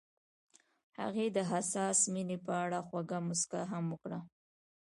[0.99, 4.19] هغې د حساس مینه په اړه خوږه موسکا هم وکړه.